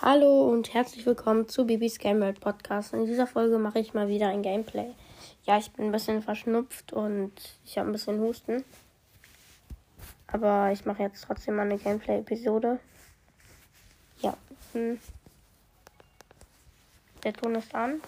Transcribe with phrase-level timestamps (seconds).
[0.00, 2.92] Hallo und herzlich willkommen zu Bibis Game World Podcast.
[2.94, 4.94] In dieser Folge mache ich mal wieder ein Gameplay.
[5.42, 7.32] Ja, ich bin ein bisschen verschnupft und
[7.64, 8.64] ich habe ein bisschen Husten.
[10.28, 12.78] Aber ich mache jetzt trotzdem mal eine Gameplay-Episode.
[14.20, 14.36] Ja.
[14.72, 15.00] Hm.
[17.24, 18.00] Der Ton ist an.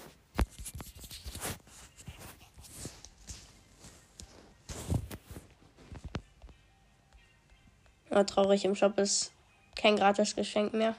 [8.10, 9.32] Ja, traurig, im Shop ist
[9.74, 10.94] kein gratis Geschenk mehr.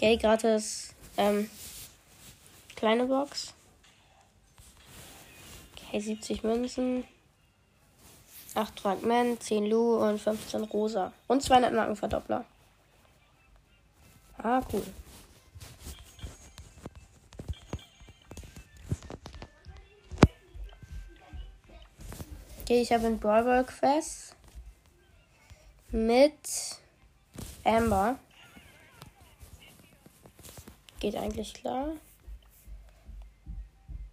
[0.00, 0.94] Geld gratis.
[1.18, 1.50] Ähm,
[2.74, 3.52] kleine Box.
[5.76, 7.04] Okay, 70 Münzen.
[8.54, 11.12] 8 Fragment, 10 Lu und 15 Rosa.
[11.26, 12.46] Und 200 Markenverdoppler.
[14.38, 14.86] Ah, cool.
[22.62, 24.34] Okay, ich habe ein Brawl Quest
[25.90, 26.38] mit
[27.64, 28.18] Amber.
[31.00, 31.92] Geht eigentlich klar.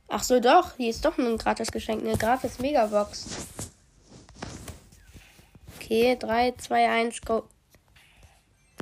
[0.07, 0.77] Ach so, doch.
[0.77, 2.01] Hier ist doch ein gratis Geschenk.
[2.01, 3.27] Eine gratis Megabox.
[5.75, 7.47] Okay, 3, 2, 1, go.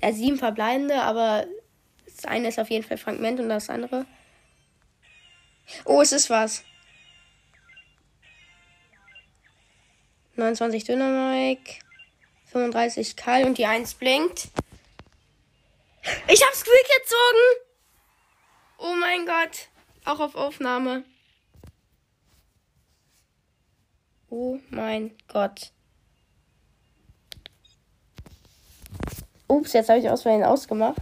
[0.01, 1.45] Ja, sieben verbleibende, aber
[2.05, 4.05] das eine ist auf jeden Fall Fragment und das andere.
[5.83, 6.63] Oh, es ist was.
[10.35, 11.79] 29 Dynamik,
[12.51, 14.49] 35 Kall und die 1 blinkt.
[16.27, 17.64] Ich hab's Squeak gezogen!
[18.77, 19.69] Oh mein Gott.
[20.05, 21.03] Auch auf Aufnahme.
[24.29, 25.71] Oh mein Gott.
[29.47, 31.01] Ups, jetzt habe ich aus Versehen ausgemacht.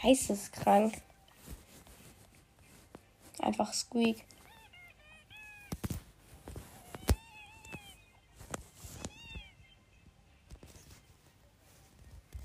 [0.00, 0.94] Geisteskrank.
[3.38, 4.24] Einfach Squeak.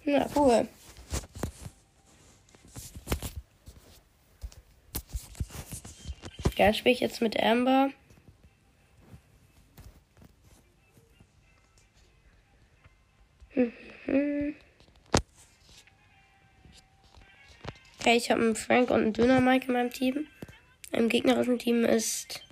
[0.05, 0.67] Na, cool.
[6.59, 7.89] Ja, spiele ich jetzt mit Amber.
[13.55, 14.53] Okay,
[18.17, 20.27] ich habe einen Frank und einen Döner-Mike in meinem Team.
[20.91, 22.43] Im gegnerischen Team ist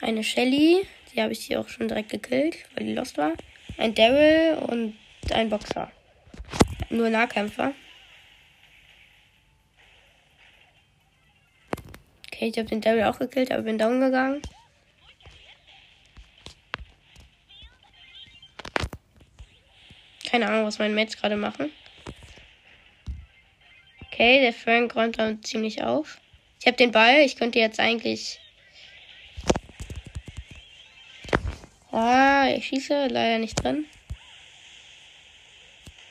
[0.00, 0.86] eine Shelly.
[1.12, 3.32] Die habe ich hier auch schon direkt gekillt, weil die lost war.
[3.78, 4.96] Ein Daryl und
[5.32, 5.90] ein Boxer.
[6.88, 7.74] Nur Nahkämpfer.
[12.38, 14.40] Okay, ich habe den Devil auch gekillt, aber bin down gegangen.
[20.30, 21.72] Keine Ahnung, was meine Mates gerade machen.
[24.06, 26.20] Okay, der Frank räumt dann ziemlich auf.
[26.60, 27.22] Ich habe den Ball.
[27.22, 28.38] Ich könnte jetzt eigentlich.
[31.90, 33.08] Ah, ich schieße.
[33.08, 33.84] Leider nicht drin.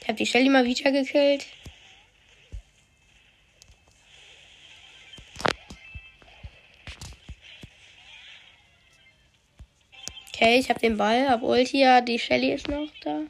[0.01, 1.45] Ich habe die Shelly mal wieder gekillt.
[10.39, 13.21] Okay, ich habe den Ball, hab Ulti, ja, die Shelly ist noch da.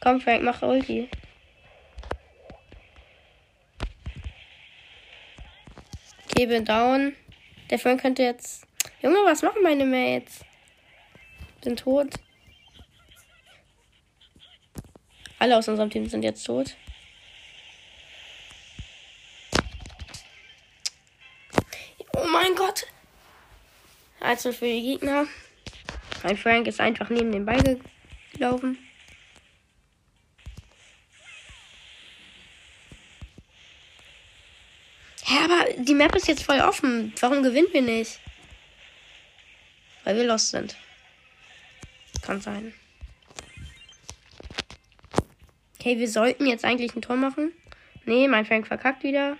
[0.00, 1.06] Komm, Frank, mach Ulti.
[6.24, 7.14] Okay, bin down.
[7.68, 8.66] Der Frank könnte jetzt.
[9.02, 10.40] Junge, was machen meine Mates?
[11.62, 12.14] Sind tot.
[15.38, 16.74] Alle aus unserem Team sind jetzt tot.
[24.30, 25.26] 1-0 für die Gegner.
[26.22, 27.80] Mein Frank ist einfach neben den Ball
[28.32, 28.78] gelaufen.
[35.24, 37.12] Hä, ja, aber die Map ist jetzt voll offen.
[37.20, 38.20] Warum gewinnen wir nicht?
[40.04, 40.76] Weil wir lost sind.
[42.22, 42.72] Kann sein.
[45.78, 47.52] Okay, wir sollten jetzt eigentlich ein Tor machen.
[48.04, 49.36] Nee, mein Frank verkackt wieder.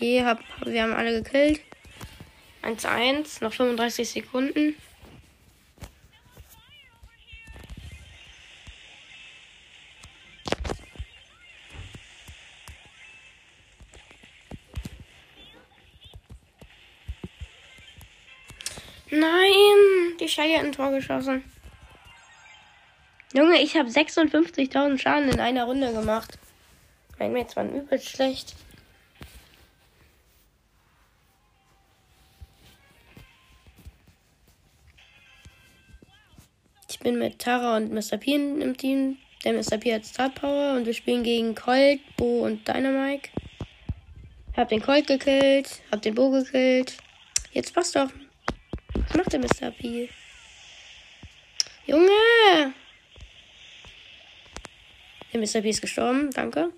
[0.00, 1.60] Okay, hab, wir haben alle gekillt.
[2.62, 4.74] 1 1, noch 35 Sekunden.
[19.10, 19.20] Nein,
[20.18, 21.44] die Shelly hat ein Tor geschossen.
[23.34, 26.38] Junge, ich habe 56.000 Schaden in einer Runde gemacht.
[27.18, 28.56] Mein Mates waren übelst schlecht.
[37.00, 38.18] Bin mit Tara und Mr.
[38.18, 39.16] P im Team.
[39.44, 39.78] Der Mr.
[39.78, 43.30] P hat Star Power und wir spielen gegen Colt, Bo und Dynamike.
[44.56, 46.98] Hab den Colt gekillt, hab den Bo gekillt.
[47.52, 48.10] Jetzt passt doch.
[48.94, 49.70] Was macht der Mr.
[49.70, 50.10] P?
[51.86, 52.74] Junge!
[55.32, 55.62] Der Mr.
[55.62, 56.70] P ist gestorben, danke.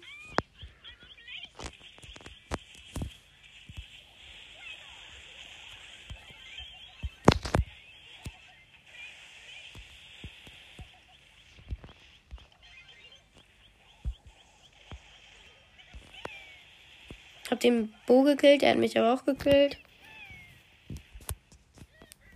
[17.63, 19.79] Den Bo gekillt, er hat mich aber auch gekillt.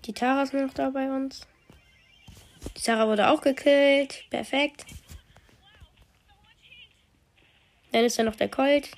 [0.05, 1.46] Die Tara ist noch da bei uns.
[2.76, 4.25] Die Tara wurde auch gekillt.
[4.31, 4.84] Perfekt.
[7.93, 8.90] Dann ist da noch der Colt.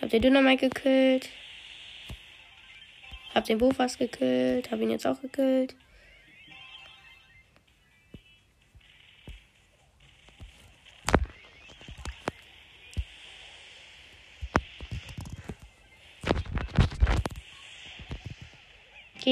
[0.00, 1.28] Hab den Dynamite gekillt.
[3.34, 4.70] Hab den Bo fast gekillt.
[4.70, 5.74] Hab ihn jetzt auch gekillt.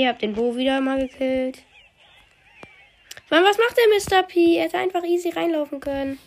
[0.02, 1.62] Okay, hab den Bo wieder mal gekillt.
[3.30, 4.26] Mann, was macht der Mr.
[4.26, 4.56] P?
[4.56, 6.18] Er hätte einfach easy reinlaufen können.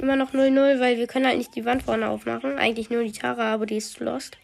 [0.00, 2.58] Immer noch 0-0, weil wir können halt nicht die Wand vorne aufmachen.
[2.58, 4.38] Eigentlich nur die Tara, aber die ist lost.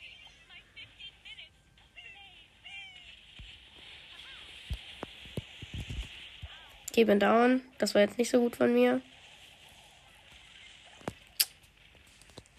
[6.95, 7.63] Bin down.
[7.79, 9.01] Das war jetzt nicht so gut von mir.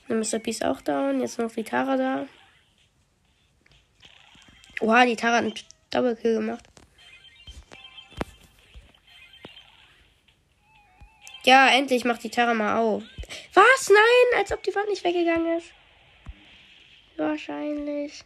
[0.09, 0.39] Der Mr.
[0.39, 1.21] P ist auch down.
[1.21, 2.27] Jetzt noch die Tara da.
[4.79, 5.53] Oha, die Tara hat einen
[5.89, 6.63] Double Kill gemacht.
[11.43, 13.03] Ja, endlich macht die Tara mal auf.
[13.53, 13.89] Was?
[13.89, 15.71] Nein, als ob die Wand nicht weggegangen ist.
[17.15, 18.23] Wahrscheinlich.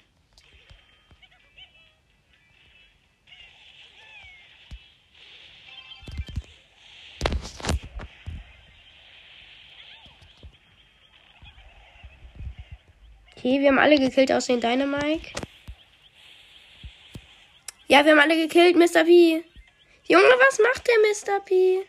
[13.37, 15.31] Okay, wir haben alle gekillt aus den Dynamike.
[17.91, 19.03] Ja, wir haben alle gekillt, Mr.
[19.03, 19.43] P.
[20.07, 20.95] Junge, was macht der
[21.35, 21.43] Mr.
[21.43, 21.85] P?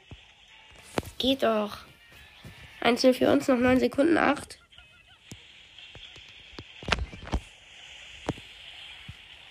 [1.16, 1.78] Geht doch.
[2.80, 4.58] Einzel für uns, noch 9 Sekunden, 8.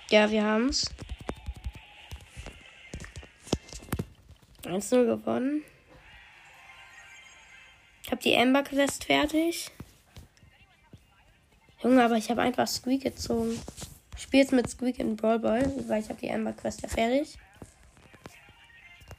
[0.10, 0.94] Ja, wir haben's.
[4.66, 5.64] 1-0 gewonnen.
[8.04, 9.72] Ich hab die Amber Quest fertig.
[11.82, 13.58] Junge, aber ich habe einfach Squeak gezogen.
[14.22, 16.90] Ich spiele jetzt mit Squeak in Brawl Ball, weil ich habe die Amber Quest ja
[16.90, 17.40] fertig.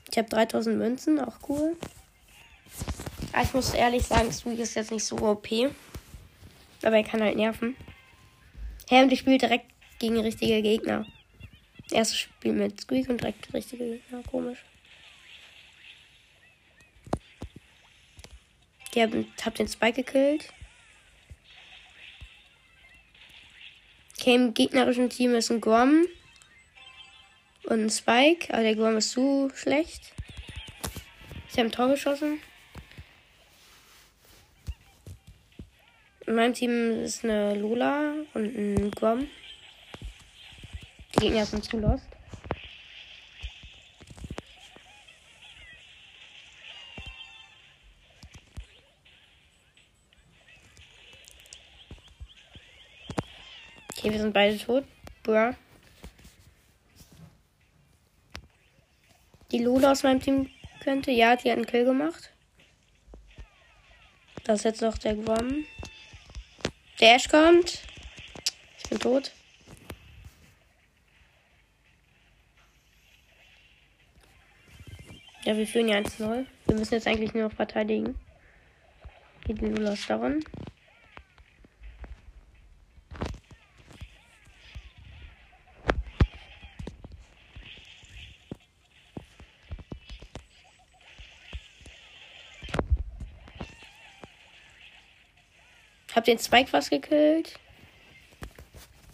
[0.08, 1.76] Ich habe 3000 Münzen, auch cool.
[3.32, 5.48] Aber ich muss ehrlich sagen, Squeak ist jetzt nicht so OP.
[6.84, 7.74] Aber er kann halt nerven.
[8.88, 9.66] Hä, und ich spiele direkt
[9.98, 11.04] gegen richtige Gegner.
[11.90, 14.22] Erstes Spiel mit Squeak und direkt richtige Gegner.
[14.30, 14.64] Komisch.
[18.94, 19.10] Ich hab,
[19.44, 20.52] hab den Spike gekillt.
[24.22, 26.06] Okay, im gegnerischen Team ist ein Grom
[27.64, 30.12] und ein Spike, aber der Grom ist zu schlecht.
[31.50, 32.38] Ich habe ein Tor geschossen.
[36.24, 39.26] In meinem Team ist eine Lola und ein Grom.
[41.16, 42.11] Die Gegner sind zu lost.
[54.02, 54.84] Okay, wir sind beide tot.
[55.22, 55.54] Bruh.
[59.52, 60.50] Die Lola aus meinem Team
[60.82, 61.12] könnte.
[61.12, 62.32] Ja, die hat einen Kill gemacht.
[64.42, 65.64] Das ist jetzt noch der Grom.
[66.98, 67.82] Der Ash kommt.
[68.78, 69.30] Ich bin tot.
[75.44, 76.44] Ja, wir führen ja 1-0.
[76.66, 78.18] Wir müssen jetzt eigentlich nur noch verteidigen.
[79.44, 80.10] Geht die Lola ist
[96.14, 97.58] Hab den Spike fast gekillt.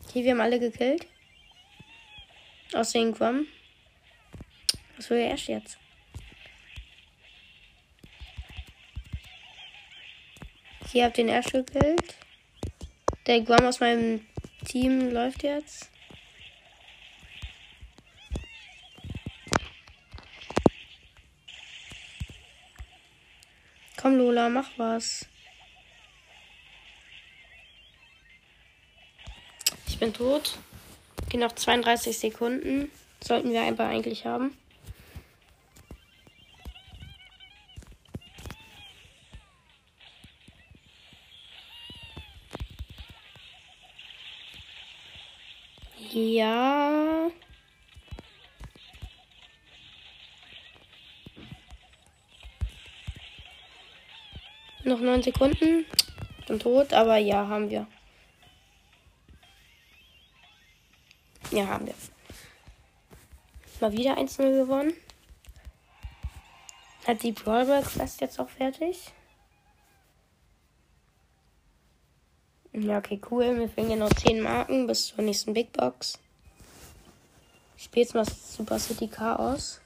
[0.05, 1.07] Okay, wir haben alle gekillt.
[2.75, 3.47] Aus den Quam.
[4.97, 5.79] Was will er erst jetzt?
[10.91, 12.17] Hier habt den Ash gekillt.
[13.27, 14.27] Der Guam aus meinem
[14.65, 15.91] Team läuft jetzt.
[23.97, 25.29] Komm, Lola, mach was.
[29.99, 30.57] Ich bin tot.
[31.29, 32.89] Gehen noch 32 Sekunden.
[33.21, 34.57] Sollten wir einfach eigentlich haben.
[46.13, 47.33] Ja.
[54.85, 55.87] Noch neun Sekunden.
[56.47, 57.89] Bin tot, aber ja, haben wir.
[61.59, 61.95] Ja, haben wir.
[63.81, 64.93] Mal wieder 1-0 gewonnen.
[67.05, 69.13] Hat die Brawlball Quest jetzt auch fertig?
[72.73, 73.59] Ja, okay, cool.
[73.59, 76.21] Wir fehlen ja noch 10 Marken bis zur nächsten Big Box.
[77.77, 79.81] Ich spiele jetzt mal Super City Chaos.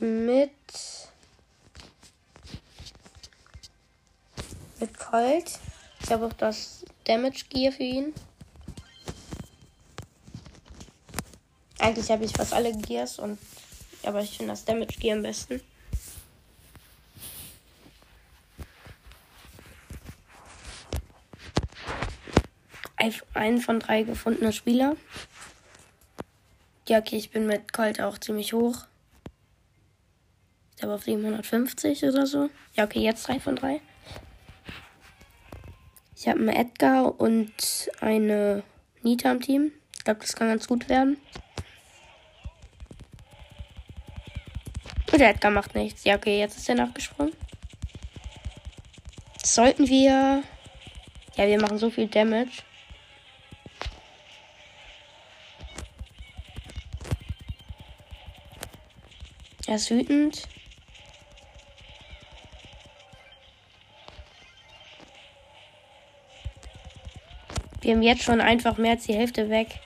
[0.00, 0.50] Mit.
[4.80, 5.60] Mit Colt.
[6.00, 8.12] Ich habe auch das Damage Gear für ihn.
[11.82, 13.40] Eigentlich habe ich fast alle Gears und
[14.04, 15.60] aber ich finde das Damage Gear am besten.
[23.34, 24.96] Ein von drei gefundene Spieler.
[26.86, 28.84] Ja, okay, ich bin mit Colt auch ziemlich hoch.
[30.70, 32.48] Ich glaube auf 750 oder so.
[32.74, 33.80] Ja, okay, jetzt drei von drei.
[36.14, 38.62] Ich habe einen Edgar und eine
[39.02, 39.72] Nita im Team.
[39.96, 41.16] Ich glaube, das kann ganz gut werden.
[45.12, 46.04] Und der Edgar macht nichts.
[46.04, 47.34] Ja, okay, jetzt ist er nachgesprungen.
[49.42, 50.42] Sollten wir.
[51.36, 52.62] Ja, wir machen so viel Damage.
[59.66, 60.48] Er ist wütend.
[67.82, 69.80] Wir haben jetzt schon einfach mehr als die Hälfte weg.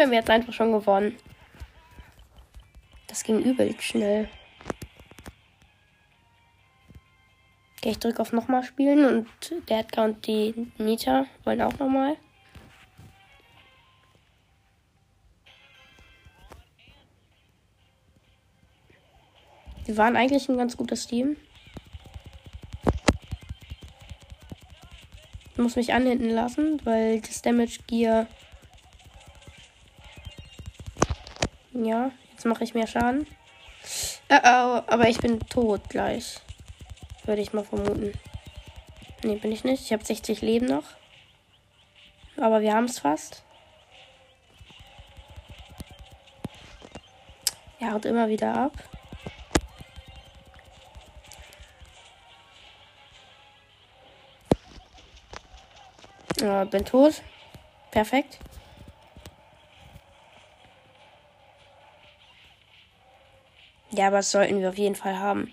[0.00, 1.14] Wir haben jetzt einfach schon gewonnen.
[3.06, 4.30] Das ging übel schnell.
[7.76, 9.28] Okay, ich drücke auf nochmal spielen und
[9.68, 12.16] der Edgar und die Nita wollen auch nochmal.
[19.84, 21.36] Wir waren eigentlich ein ganz gutes Team.
[25.52, 28.26] Ich muss mich anhinten lassen, weil das Damage Gear.
[31.82, 33.26] Ja, jetzt mache ich mehr Schaden.
[34.28, 36.36] Oh, oh, aber ich bin tot gleich.
[37.24, 38.12] Würde ich mal vermuten.
[39.24, 39.84] Ne, bin ich nicht.
[39.84, 40.84] Ich habe 60 Leben noch.
[42.36, 43.44] Aber wir haben es fast.
[47.78, 48.72] Er haut immer wieder ab.
[56.40, 57.22] Ja, bin tot.
[57.90, 58.38] Perfekt.
[63.90, 65.52] Ja, aber das sollten wir auf jeden Fall haben.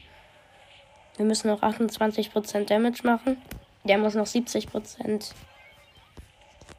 [1.18, 3.38] Wir müssen noch 28% Damage machen.
[3.84, 5.32] Der muss noch 70%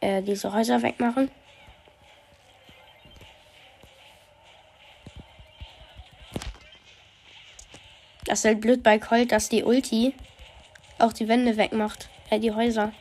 [0.01, 1.31] äh, diese Häuser wegmachen.
[8.25, 10.15] Das ist halt blöd bei Colt, dass die Ulti
[10.99, 12.09] auch die Wände wegmacht.
[12.31, 12.93] Äh, die Häuser.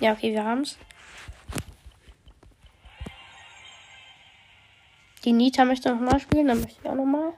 [0.00, 0.76] Ja, okay, wir haben's.
[5.24, 7.32] Die Nita möchte nochmal spielen, dann möchte ich auch nochmal.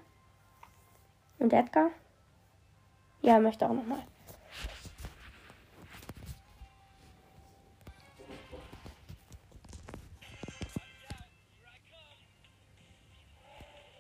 [1.39, 1.91] Und Edgar?
[3.21, 4.03] Ja, möchte auch nochmal.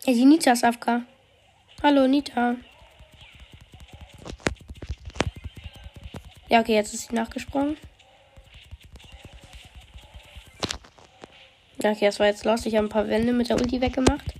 [0.06, 1.02] Ja, die Nita ist AFK.
[1.82, 2.56] Hallo, Nita.
[6.48, 7.76] Ja, okay, jetzt ist sie nachgesprungen.
[11.90, 12.64] Okay, das war jetzt los.
[12.66, 14.34] Ich habe ein paar Wände mit der Ulti weggemacht.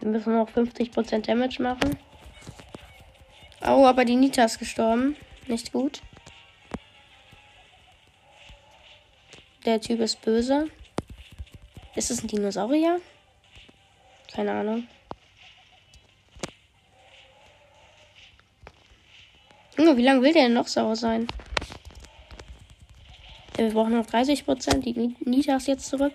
[0.00, 1.98] Wir müssen noch 50% Damage machen.
[3.66, 5.16] Oh, aber die Nita ist gestorben.
[5.48, 6.00] Nicht gut.
[9.64, 10.70] Der Typ ist böse.
[11.96, 13.00] Ist es ein Dinosaurier?
[14.32, 14.86] Keine Ahnung.
[19.76, 21.26] Junge, wie lange will der denn noch sauer sein?
[23.56, 24.78] Wir brauchen noch 30%.
[24.80, 26.12] Die Nita ist jetzt zurück.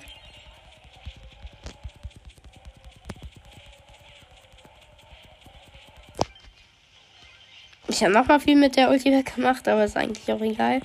[8.01, 10.81] Ich habe nochmal viel mit der Ulti weggemacht, aber ist eigentlich auch egal.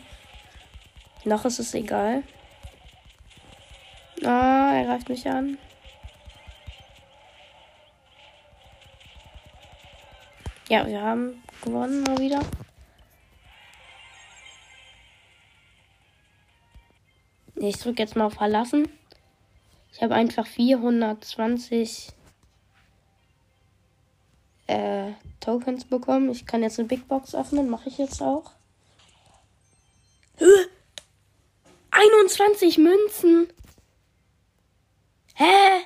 [1.24, 2.22] Noch ist es egal.
[4.22, 5.56] Ah, er greift mich an.
[10.68, 12.40] Ja, wir haben gewonnen mal wieder.
[17.54, 18.90] Ich drücke jetzt mal auf Verlassen.
[19.90, 22.08] Ich habe einfach 420
[24.66, 25.12] äh,
[25.46, 26.28] Tokens bekommen.
[26.30, 27.70] Ich kann jetzt eine Big Box öffnen.
[27.70, 28.50] Mache ich jetzt auch.
[31.92, 33.46] 21 Münzen.
[35.34, 35.84] Hä?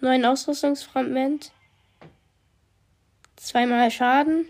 [0.00, 1.50] Neun Ausrüstungsfragment.
[3.36, 4.44] Zweimal Schaden.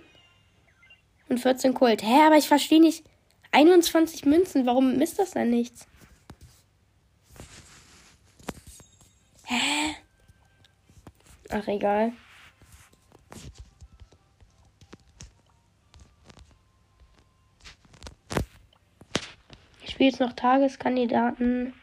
[1.29, 2.03] Und 14 Kult.
[2.03, 3.05] Hä, aber ich verstehe nicht.
[3.53, 5.87] 21 Münzen, warum misst das denn nichts?
[9.45, 9.95] Hä?
[11.51, 12.15] Ach, egal.
[20.01, 21.75] Jetzt noch Tageskandidaten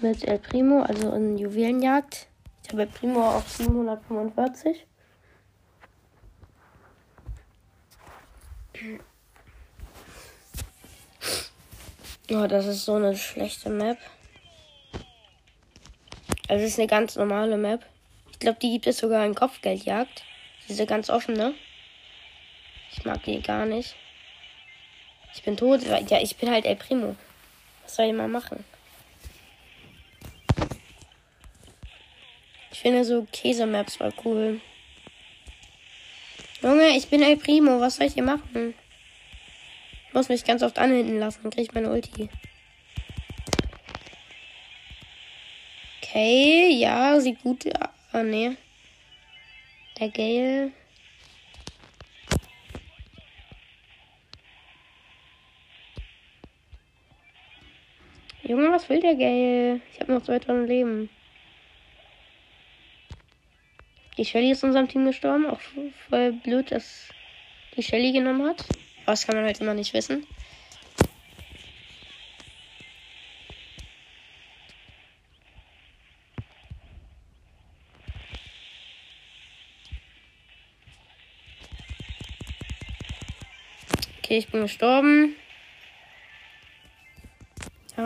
[0.00, 2.28] mit El Primo, also in Juwelenjagd.
[2.64, 4.86] Ich habe El Primo auf 745.
[12.30, 13.98] Oh, das ist so eine schlechte Map.
[16.48, 17.84] Also es ist eine ganz normale Map.
[18.30, 20.24] Ich glaube, die gibt es sogar in Kopfgeldjagd.
[20.70, 21.54] Diese ganz offene.
[22.92, 23.94] Ich mag die gar nicht.
[25.34, 25.82] Ich bin tot.
[25.82, 27.16] Ja, ich bin halt El Primo.
[27.82, 28.64] Was soll ich mal machen?
[32.70, 34.60] Ich finde so Käsemaps voll cool.
[36.62, 37.80] Junge, ich bin El Primo.
[37.80, 38.74] Was soll ich hier machen?
[40.08, 41.40] Ich muss mich ganz oft anhinden lassen.
[41.42, 42.28] Dann kriege ich meine Ulti.
[46.02, 47.64] Okay, ja, sieht gut.
[48.12, 48.56] Ah, nee.
[49.98, 50.72] Der Gale.
[58.52, 59.80] Junge, was will der Gale?
[59.94, 61.08] Ich habe noch 2000 Leben.
[64.18, 65.46] Die Shelly ist in unserem Team gestorben.
[65.46, 65.60] Auch
[66.10, 67.08] voll blöd, dass
[67.74, 68.60] die Shelly genommen hat.
[69.04, 70.26] Aber das kann man halt immer nicht wissen.
[84.18, 85.36] Okay, ich bin gestorben.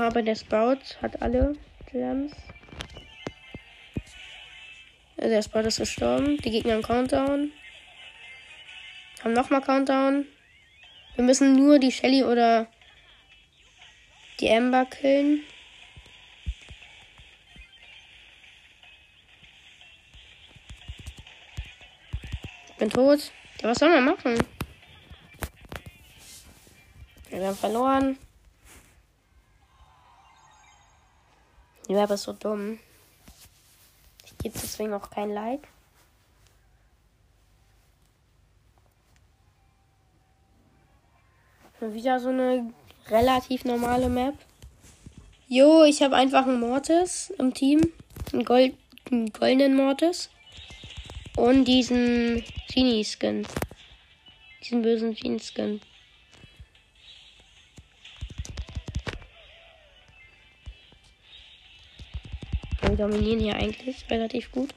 [0.07, 1.57] Aber der Sprout hat alle
[1.91, 2.33] Gems.
[5.17, 6.37] Also der Sprout ist gestorben.
[6.39, 7.51] Die Gegner haben Countdown.
[9.25, 10.25] Haben nochmal Countdown.
[11.17, 12.69] Wir müssen nur die Shelly oder
[14.39, 15.43] die Amber killen.
[22.69, 23.33] Ich bin tot.
[23.61, 24.39] Ja, was soll man machen?
[27.29, 28.19] Wir haben verloren.
[31.89, 32.79] Die Map ist so dumm.
[34.25, 35.69] Ich gebe deswegen auch kein Like.
[41.81, 42.73] Wieder so eine
[43.09, 44.35] relativ normale Map.
[45.47, 47.93] Jo, ich habe einfach einen Mortis im Team.
[48.33, 48.75] Einen, Gold,
[49.11, 50.31] einen goldenen Mortis.
[51.37, 53.47] Und diesen Genie-Skin.
[54.63, 55.81] Diesen bösen Genie-Skin.
[62.89, 64.73] Wir dominieren hier eigentlich relativ gut.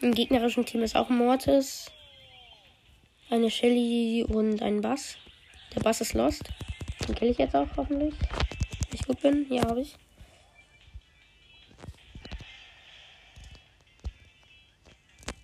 [0.00, 1.90] Im gegnerischen Team ist auch Mortis
[3.28, 5.16] eine Shelly und ein Bass.
[5.74, 6.44] Der Bass ist lost.
[7.06, 8.14] Den kill ich jetzt auch hoffentlich.
[8.20, 9.46] Wenn ich gut bin.
[9.50, 9.96] Ja, habe ich.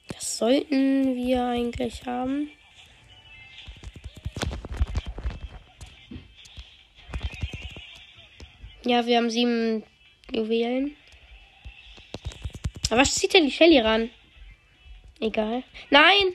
[0.08, 2.48] Das sollten wir eigentlich haben.
[8.84, 9.84] Ja, wir haben sieben
[10.32, 10.96] Juwelen.
[12.90, 14.10] Aber was zieht denn die Shelly ran?
[15.20, 15.62] Egal.
[15.90, 16.34] Nein!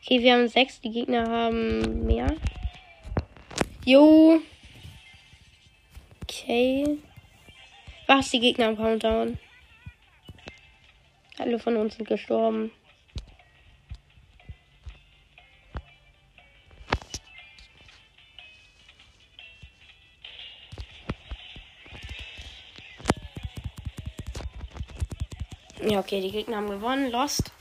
[0.00, 2.34] Okay, wir haben sechs, die Gegner haben mehr.
[3.84, 4.40] Jo.
[6.22, 6.98] Okay.
[8.06, 9.38] Was, die Gegner am Countdown?
[11.38, 12.70] Alle von uns sind gestorben.
[26.08, 27.10] Okay, die Gegner haben gewonnen.
[27.10, 27.52] Lost.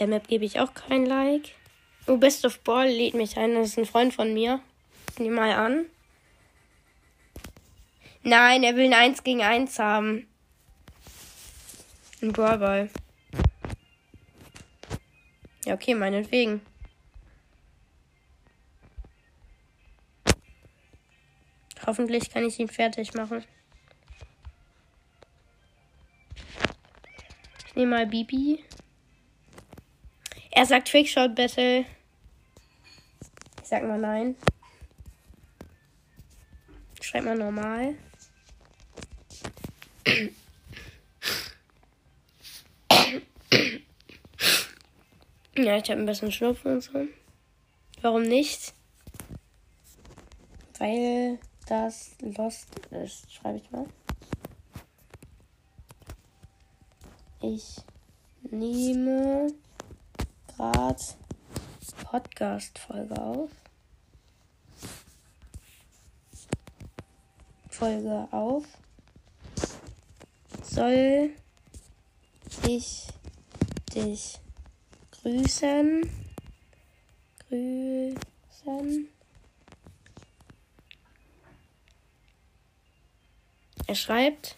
[0.00, 1.54] Der Map gebe ich auch kein Like.
[2.08, 3.54] Oh, Best of Ball lädt mich ein.
[3.54, 4.60] Das ist ein Freund von mir.
[5.18, 5.86] Nimm mal an.
[8.24, 10.26] Nein, er will ein 1 gegen 1 haben.
[12.20, 12.90] Ein Brawlball.
[15.64, 16.60] Ja, okay, meinetwegen.
[21.86, 23.44] Hoffentlich kann ich ihn fertig machen.
[27.74, 28.64] Nehme mal Bibi.
[30.52, 31.84] Er sagt Trickshot Battle.
[33.62, 34.36] Ich sag mal nein.
[37.00, 37.96] Schreib mal normal.
[45.56, 47.06] Ja, ich habe ein bisschen Schnupfen und so.
[48.02, 48.74] Warum nicht?
[50.78, 53.32] Weil das Lost ist.
[53.32, 53.86] Schreibe ich mal.
[57.46, 57.76] Ich
[58.50, 59.52] nehme
[60.56, 61.04] gerade
[62.04, 63.50] Podcast-Folge auf.
[67.68, 68.64] Folge auf.
[70.62, 71.32] Soll
[72.66, 73.08] ich
[73.94, 74.38] dich
[75.10, 76.10] grüßen?
[77.50, 79.08] Grüßen.
[83.86, 84.56] Er schreibt.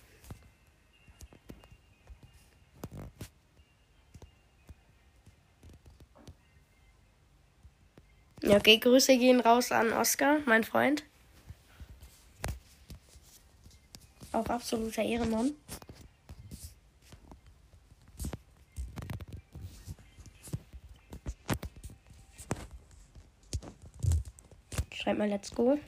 [8.42, 11.05] Ja, okay, Grüße gehen raus an Oscar, mein Freund.
[14.33, 15.53] Auch absoluter Ehrenmann.
[24.92, 25.79] Schreib mal Let's Go.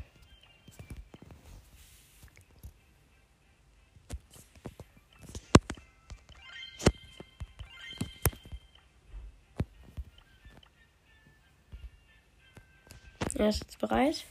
[13.48, 14.26] Er ist jetzt bereit.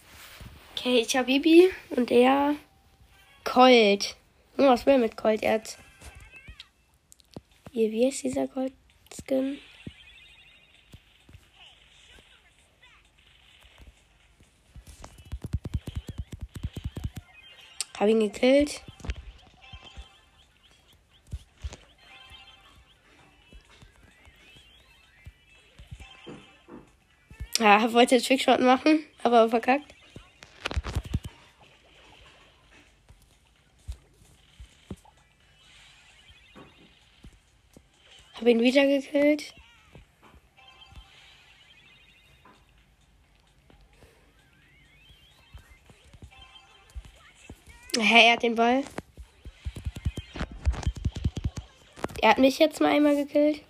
[0.75, 2.53] Okay, ich habe Bibi und er
[3.43, 4.15] Colt.
[4.57, 5.43] Nur was will er mit Colt?
[5.43, 5.79] Hat.
[7.71, 9.57] Hier, wie ist dieser Colt-Skin?
[17.99, 18.83] Hab ihn gekillt.
[27.59, 29.95] Ja, wollte Trickshot machen, aber verkackt.
[38.35, 39.55] Hab ihn wieder gekillt.
[47.99, 48.83] Hä, er hat den Ball.
[52.21, 53.63] Er hat mich jetzt mal einmal gekillt.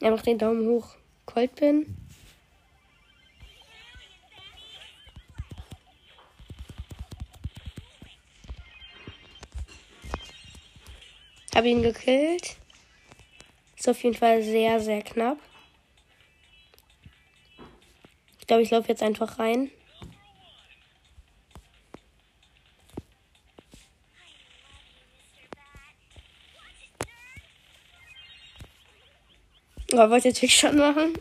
[0.00, 0.96] Er macht den Daumen hoch.
[1.24, 2.01] Colt bin.
[11.62, 12.56] Hab ihn gekillt.
[13.76, 15.38] Ist auf jeden Fall sehr, sehr knapp.
[18.40, 19.70] Ich glaube, ich laufe jetzt einfach rein.
[29.92, 31.16] Oh, wollt ihr Trickshot machen?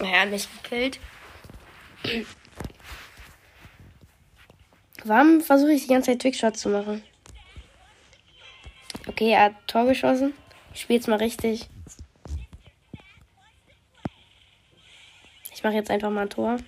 [0.00, 0.98] Hat mich gekillt.
[5.04, 7.02] Warum versuche ich die ganze Zeit Trickshots zu machen?
[9.08, 10.32] Okay, er hat Tor geschossen.
[10.72, 11.68] Ich spiele jetzt mal richtig.
[15.52, 16.58] Ich mache jetzt einfach mal ein Tor.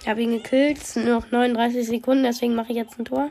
[0.00, 0.78] Ich habe ihn gekillt.
[0.78, 3.30] Es sind nur noch 39 Sekunden, deswegen mache ich jetzt ein Tor.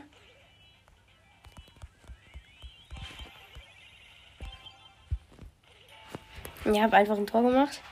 [6.72, 7.82] Ich habe einfach ein Tor gemacht.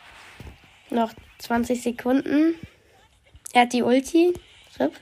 [0.89, 2.55] Noch 20 Sekunden.
[3.53, 4.33] Er hat die Ulti.
[4.79, 4.99] Rip.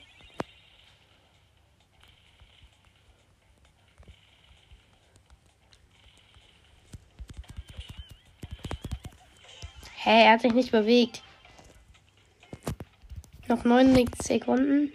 [9.95, 11.21] Hä, er hat sich nicht bewegt.
[13.47, 14.91] Noch 9 Sekunden.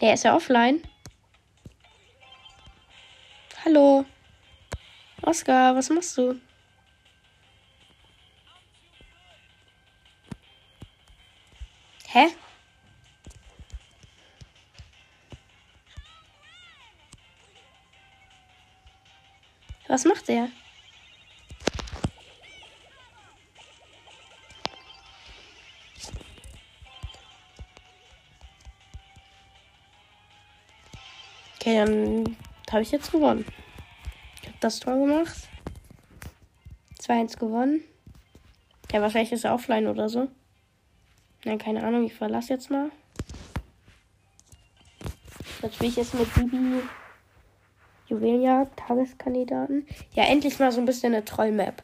[0.00, 0.82] Er ist ja offline.
[3.70, 4.04] Hallo.
[5.22, 6.40] Oskar, was machst du?
[12.08, 12.26] Hä?
[19.86, 20.48] Was macht er?
[31.60, 32.19] Okay, dann
[32.72, 33.44] habe ich jetzt gewonnen.
[34.42, 35.48] Ich habe das Tor gemacht.
[37.00, 37.82] 2-1 gewonnen.
[38.92, 40.28] Ja, wahrscheinlich ist er offline oder so.
[41.44, 42.90] Nein, keine Ahnung, ich verlasse jetzt mal.
[45.62, 46.82] Jetzt spiele ich jetzt mit Bibi
[48.08, 49.86] Juwelia, Tageskandidaten.
[50.14, 51.82] Ja, endlich mal so ein bisschen eine Trollmap.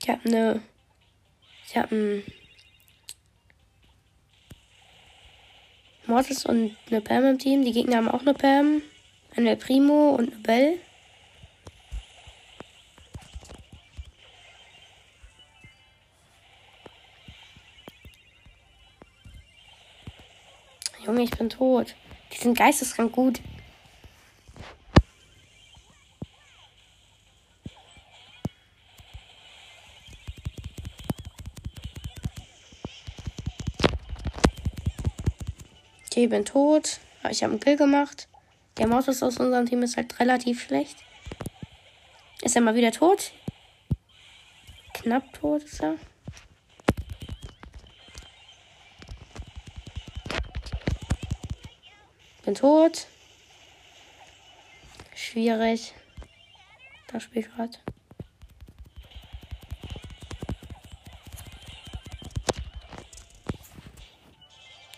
[0.00, 0.62] Ich habe eine.
[1.66, 2.22] Ich habe ein.
[6.08, 7.62] Mortis und eine Pam im Team.
[7.64, 8.80] Die Gegner haben auch eine Pam,
[9.36, 10.78] eine Primo und eine Belle.
[21.04, 21.94] Junge, ich bin tot.
[22.32, 23.40] Die sind geisteskrank gut.
[36.18, 36.98] Okay, bin tot.
[37.30, 38.26] Ich habe einen Kill gemacht.
[38.76, 40.96] Der Mortis aus unserem Team ist halt relativ schlecht.
[42.42, 43.30] Ist er mal wieder tot?
[44.94, 45.94] Knapp tot ist er.
[52.44, 53.06] Bin tot.
[55.14, 55.94] Schwierig.
[57.12, 57.78] Das Spiel gerade.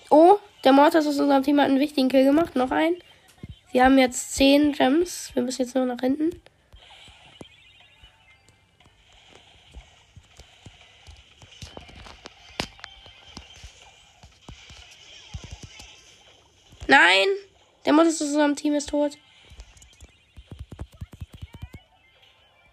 [0.09, 0.39] Oh,
[0.71, 2.55] der Mortis aus unserem Team hat einen wichtigen Kill gemacht.
[2.55, 2.95] Noch ein.
[3.73, 5.33] Wir haben jetzt 10 Gems.
[5.35, 6.31] Wir müssen jetzt nur nach hinten.
[16.87, 17.27] Nein!
[17.85, 19.19] Der Modus aus unserem Team ist tot.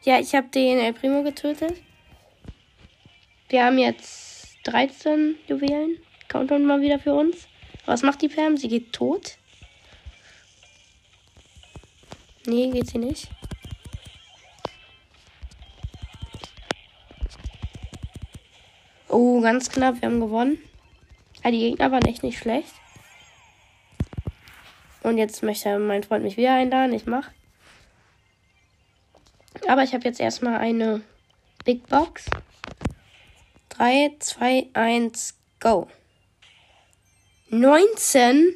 [0.03, 1.73] Ja, ich habe den El Primo getötet.
[3.49, 5.97] Wir haben jetzt 13 Juwelen.
[6.27, 7.47] Countdown mal wieder für uns.
[7.87, 8.57] Was macht die Pam?
[8.57, 9.37] Sie geht tot.
[12.45, 13.29] Nee, geht sie nicht.
[19.07, 20.01] Oh, ganz knapp.
[20.01, 20.57] Wir haben gewonnen.
[21.45, 22.73] Ja, die Gegner waren echt nicht schlecht.
[25.03, 26.93] Und jetzt möchte mein Freund mich wieder einladen.
[26.93, 27.29] Ich mach.
[29.65, 31.01] Aber ich habe jetzt erstmal eine
[31.63, 32.25] Big Box.
[33.69, 35.87] 3, 2, 1, go.
[37.49, 38.55] 19?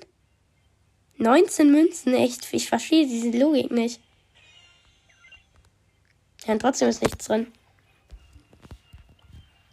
[1.17, 2.53] 19 Münzen, echt.
[2.53, 4.01] Ich verstehe diese Logik nicht.
[6.45, 7.47] Ja, und trotzdem ist nichts drin.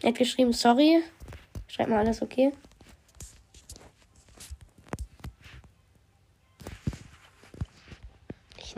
[0.03, 1.03] Er hat geschrieben, sorry.
[1.67, 2.53] Schreibt mal alles okay.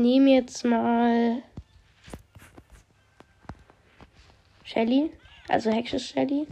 [0.01, 1.43] nehme jetzt mal
[4.65, 5.11] Shelly,
[5.49, 6.47] also Hexes Shelly.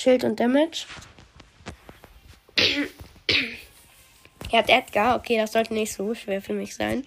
[0.00, 0.86] Schild und Damage.
[4.50, 5.16] er hat Edgar.
[5.16, 7.04] Okay, das sollte nicht so schwer für mich sein.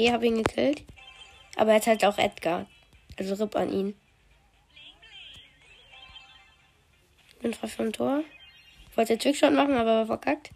[0.00, 0.82] okay, habe ihn gekillt.
[1.56, 2.66] Aber er hat halt auch Edgar.
[3.18, 4.09] Also RIP an ihn.
[7.40, 8.22] Bin frei vom Tor.
[8.94, 10.50] Wollte Trickshot machen, aber war verkackt.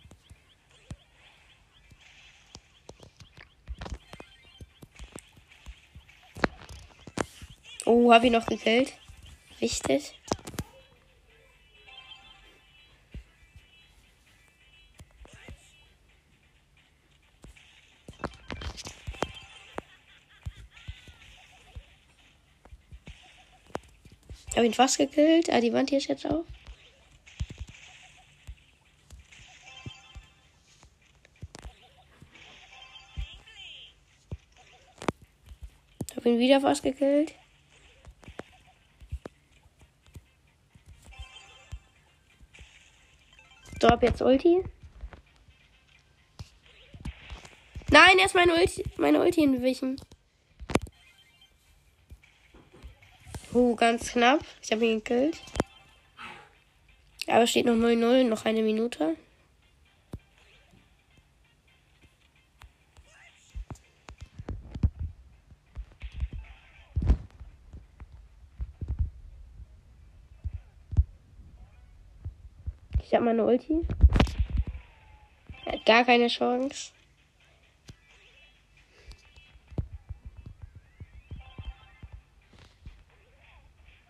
[7.87, 8.93] Oh, habe ich noch gekillt.
[9.61, 10.19] Wichtig.
[24.55, 25.51] Habe ihn fast gekillt.
[25.51, 26.45] Ah, die Wand hier ist jetzt auf.
[36.35, 37.33] Ihn wieder fast gekillt.
[43.81, 44.65] So, ab jetzt Ulti.
[47.89, 49.95] Nein, er ist meine Ulti, meine Ulti entwichen.
[53.53, 54.41] Uh, ganz knapp.
[54.61, 55.41] Ich habe ihn gekillt.
[57.29, 59.17] Aber steht noch 0-0, noch eine Minute.
[73.15, 73.87] Ich habe meine Ulti.
[75.67, 76.91] Hat gar keine Chance.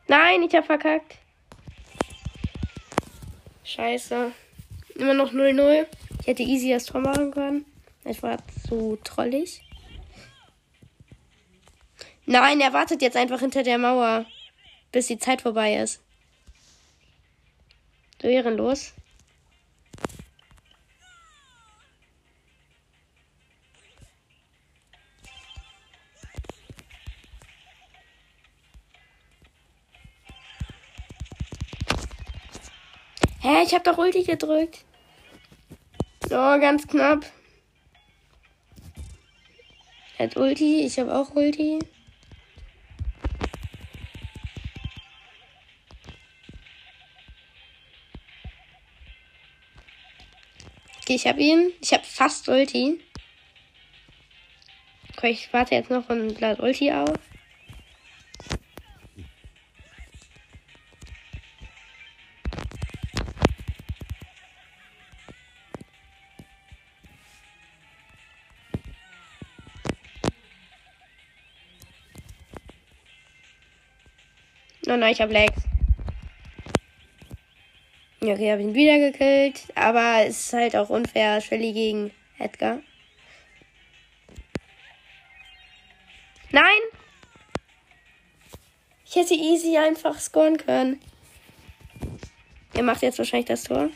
[0.08, 1.18] Nein, ich hab verkackt.
[3.64, 4.32] Scheiße.
[4.94, 5.86] Immer noch 0-0.
[6.20, 7.66] Ich hätte easy das Tor machen können.
[8.06, 9.60] Ich war zu trollig.
[12.24, 14.24] Nein, er wartet jetzt einfach hinter der Mauer,
[14.92, 16.00] bis die Zeit vorbei ist.
[18.24, 18.94] Ehrenlos.
[33.40, 34.84] Hä, ich hab doch Ulti gedrückt.
[36.22, 37.26] So, ganz knapp.
[40.16, 41.78] Er hat Ulti, ich habe auch Ulti.
[51.14, 51.72] Okay, ich habe ihn.
[51.80, 53.00] Ich habe fast Ulti.
[55.16, 57.18] Okay, ich warte jetzt noch und lade Ulti auf.
[74.86, 75.63] Oh nein, ich hab Legs.
[78.32, 79.66] Okay, habe ihn wieder gekillt.
[79.74, 81.40] Aber es ist halt auch unfair.
[81.40, 82.80] Shelly gegen Edgar.
[86.50, 86.80] Nein!
[89.04, 91.00] Ich hätte easy einfach scoren können.
[92.72, 93.90] Er macht jetzt wahrscheinlich das Tor.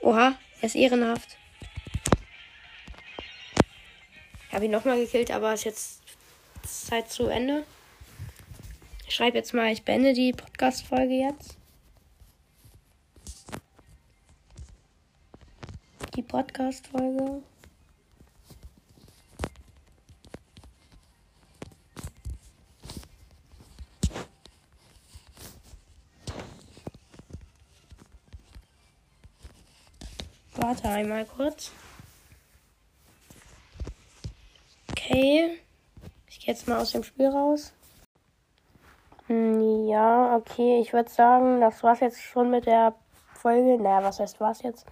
[0.00, 1.36] Oha, er ist ehrenhaft.
[4.48, 6.02] Ich habe ihn nochmal gekillt, aber ist jetzt
[6.62, 7.64] Zeit zu Ende.
[9.08, 11.56] Ich schreibe jetzt mal, ich beende die Podcast-Folge jetzt.
[16.16, 17.42] Die Podcast-Folge.
[30.54, 31.70] Warte einmal kurz.
[34.90, 35.60] Okay.
[36.28, 37.74] Ich gehe jetzt mal aus dem Spiel raus.
[39.26, 40.80] Hm, ja, okay.
[40.80, 42.94] Ich würde sagen, das war's jetzt schon mit der
[43.34, 43.76] Folge.
[43.76, 44.86] Naja, was heißt was jetzt?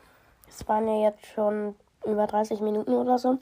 [0.57, 3.39] Es waren ja jetzt schon über 30 Minuten oder so.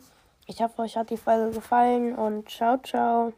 [0.46, 3.32] Ich hoffe, euch hat die Folge gefallen und ciao, ciao.